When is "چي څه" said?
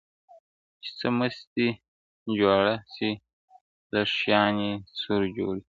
0.81-1.07